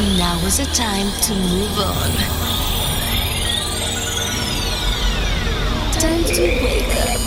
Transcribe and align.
Now 0.00 0.38
is 0.46 0.56
the 0.56 0.64
time 0.64 1.12
to 1.24 1.34
move 1.34 1.78
on. 1.78 2.10
Time 5.92 6.24
to 6.24 6.40
wake 6.40 6.96
up. 6.96 7.20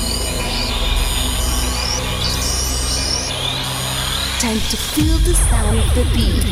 Time 4.40 4.60
to 4.72 4.78
feel 4.78 5.18
the 5.20 5.36
sound 5.36 5.78
of 5.78 5.94
the 5.94 6.04
beat. 6.16 6.44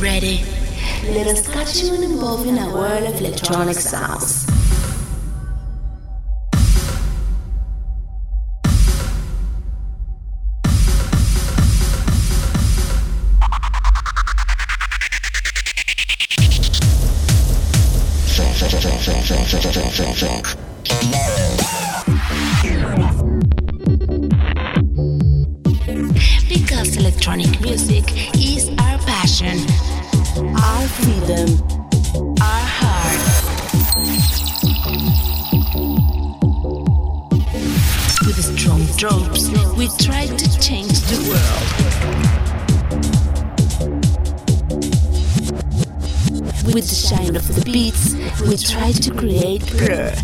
ready. 0.00 0.57
Let 1.10 1.26
us 1.26 1.48
catch 1.48 1.82
you 1.82 1.94
and 1.94 2.04
in 2.46 2.58
a 2.58 2.72
world 2.72 3.04
of 3.04 3.20
electronic 3.20 3.76
sounds. 3.76 4.47
we 48.48 48.56
tried 48.56 48.94
to 48.94 49.10
create 49.12 49.60
Blur, 49.76 50.14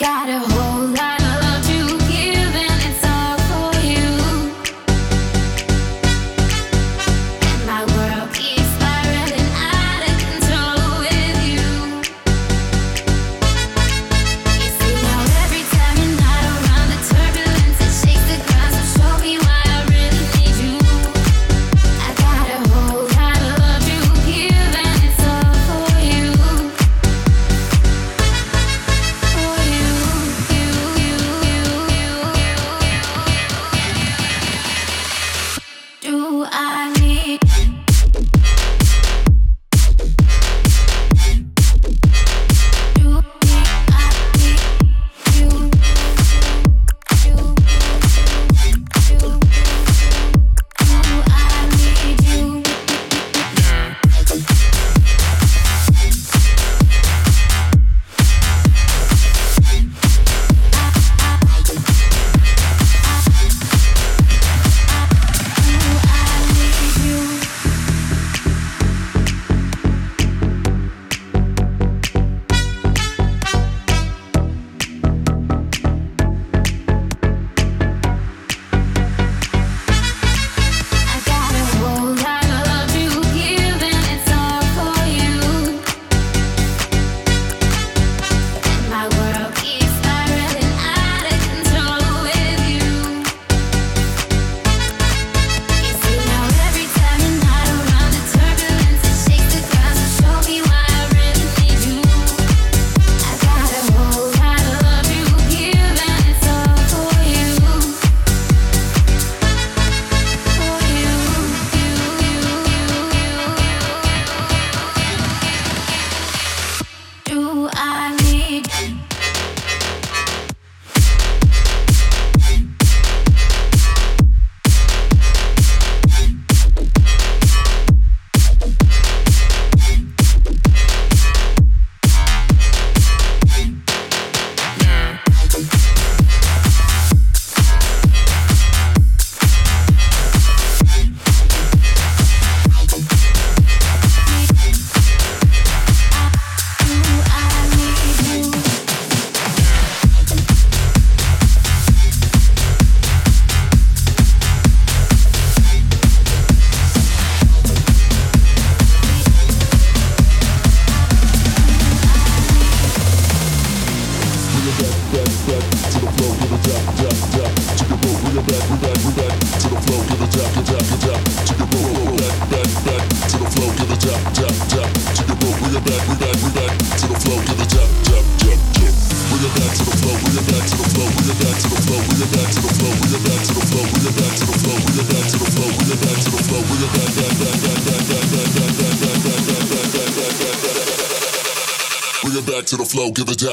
got 0.00 0.30
a 0.30 0.38
hold. 0.38 0.69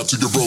to 0.08 0.16
the 0.16 0.28
road. 0.28 0.47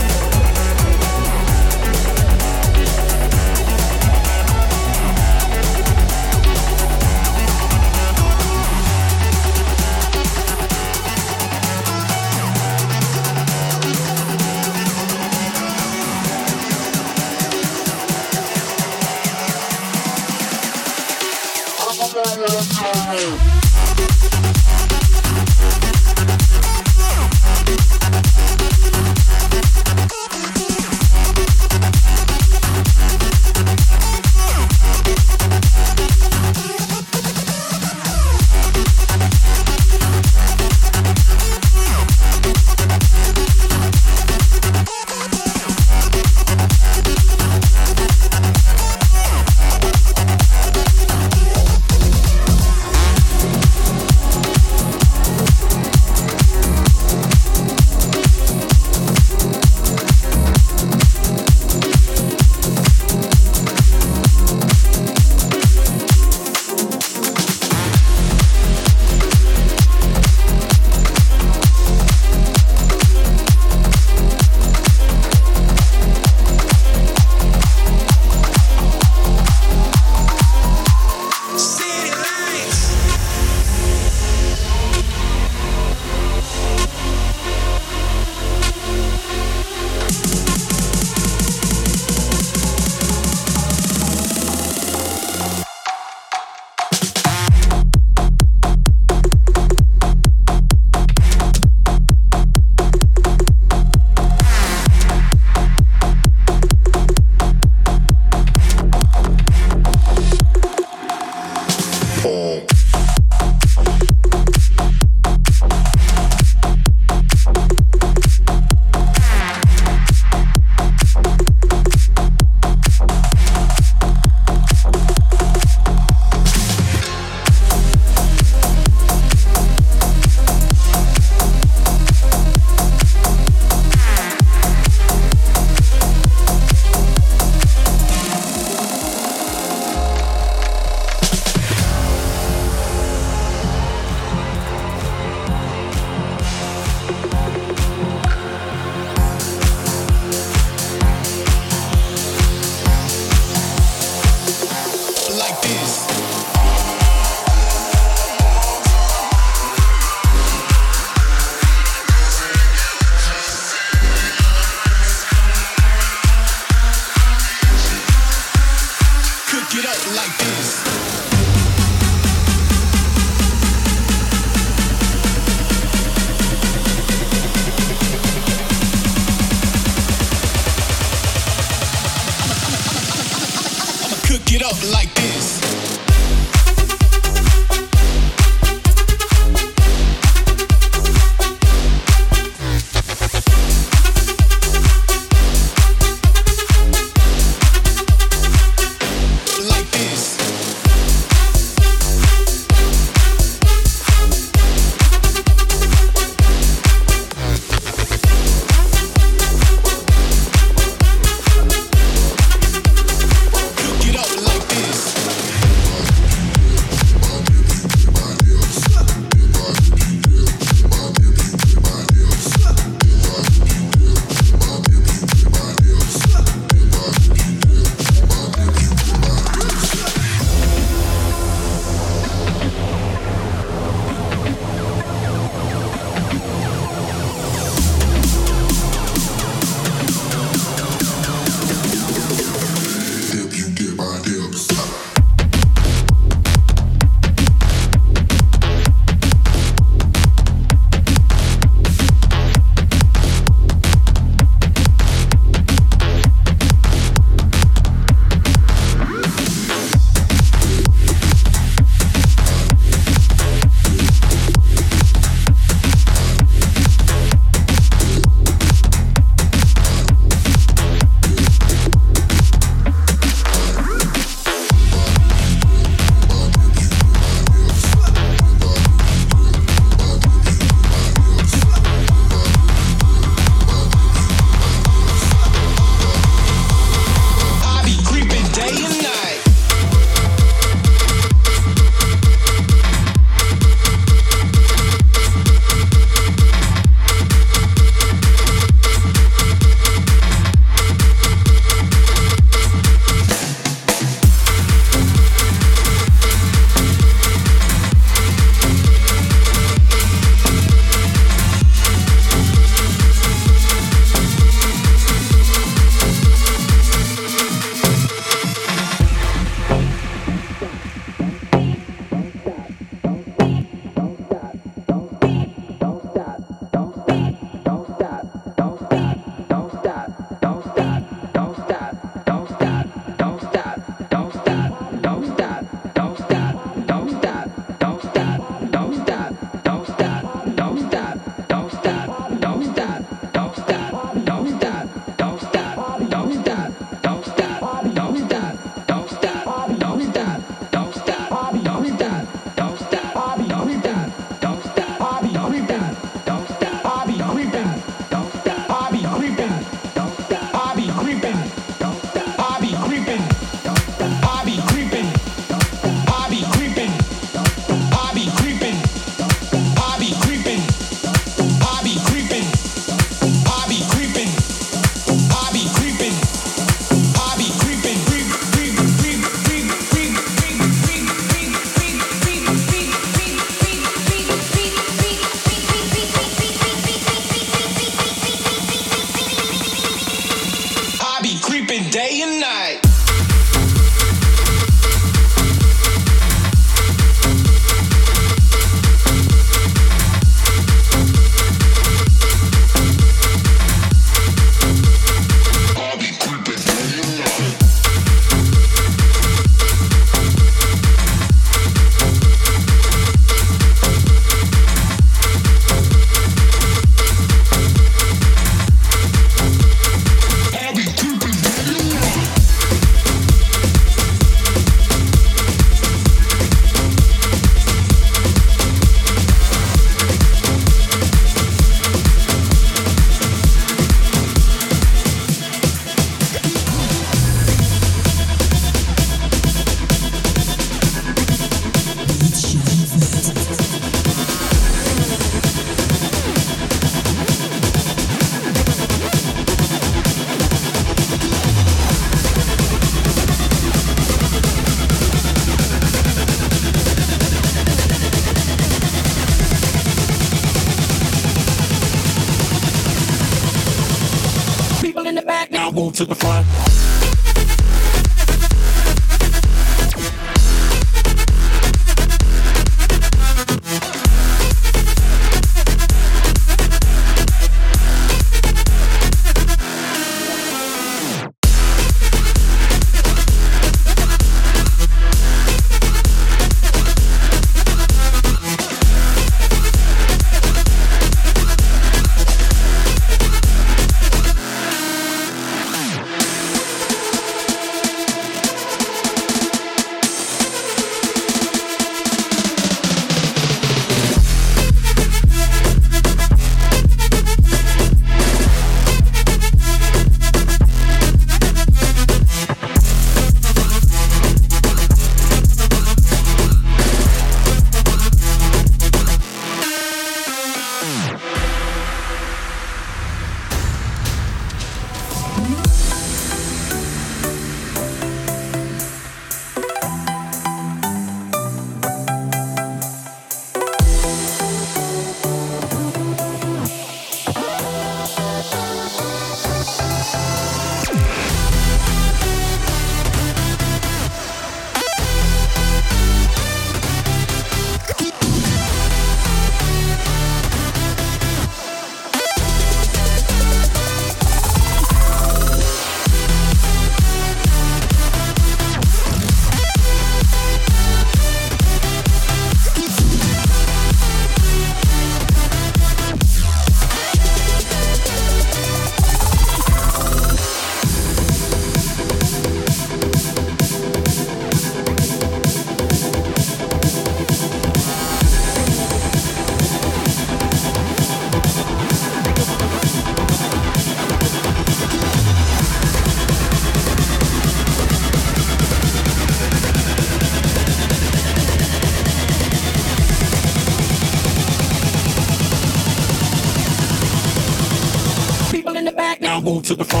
to 599.71 599.77
the 599.77 599.85
front. 599.85 600.00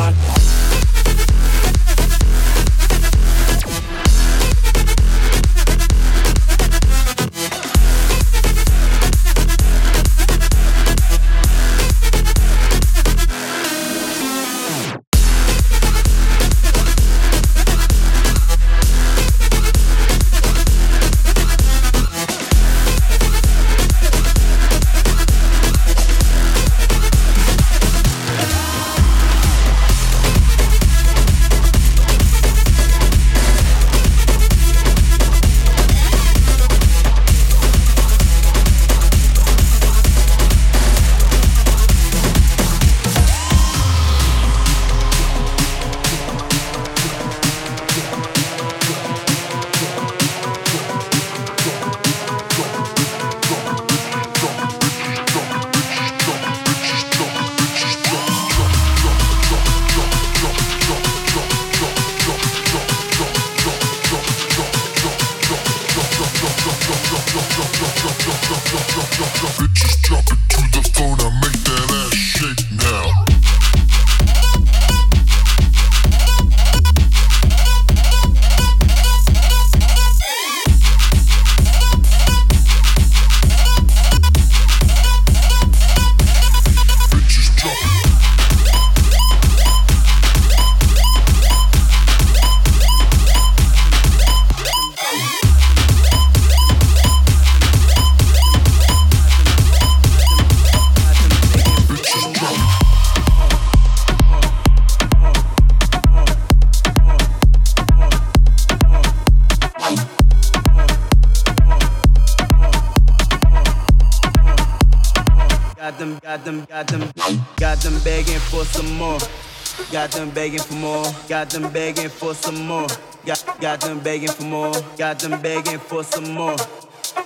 Got 120.11 120.19
them 120.19 120.29
begging 120.31 120.59
for 120.59 120.73
more. 120.73 121.05
Got 121.29 121.49
them 121.51 121.71
begging 121.71 122.09
for 122.09 122.33
some 122.33 122.67
more. 122.67 122.87
Got, 123.25 123.45
got 123.61 123.79
them 123.79 124.01
begging 124.01 124.27
for 124.27 124.43
more. 124.43 124.73
Got 124.97 125.19
them 125.19 125.41
begging 125.41 125.79
for 125.79 126.03
some 126.03 126.33
more. 126.33 126.57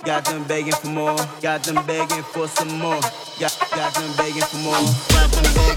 Got 0.04 0.24
them 0.26 0.44
begging 0.44 0.72
for 0.72 0.86
more. 0.86 1.16
Got 1.42 1.64
them 1.64 1.84
begging 1.84 2.22
for 2.22 2.46
some 2.46 2.78
more. 2.78 3.00
Got, 3.40 3.58
got 3.74 3.92
them 3.92 4.16
begging 4.16 4.40
for 4.42 4.58
more. 4.58 4.74
Got 5.10 5.32
them 5.32 5.52
begging 5.54 5.75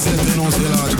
Isaac 0.00 0.24
dénonce 0.24 0.56
l'âge. 0.58 0.96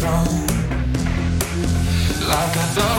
Like 0.00 0.06
I 2.30 2.66
thought. 2.74 2.97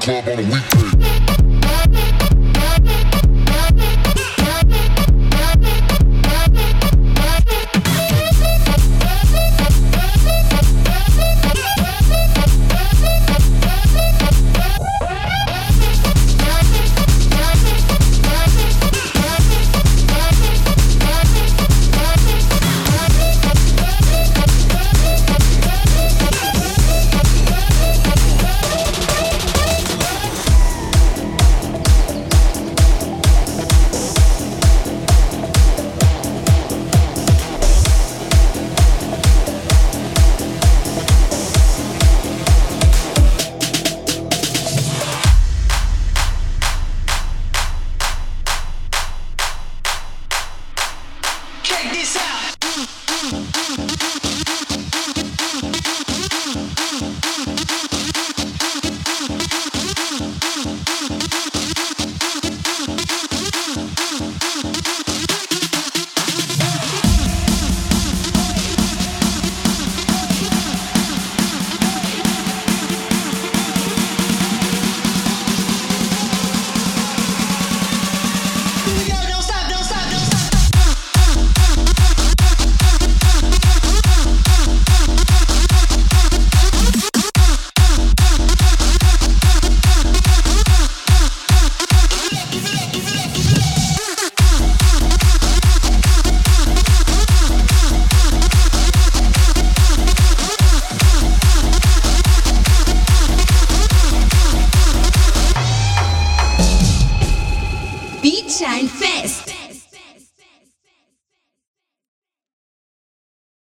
Club 0.00 0.26
on 0.28 0.38
a 0.38 0.42
weekday. 0.42 0.99